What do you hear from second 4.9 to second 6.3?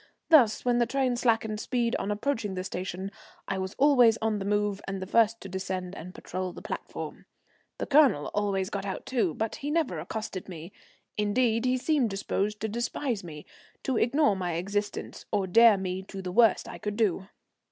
the first to descend and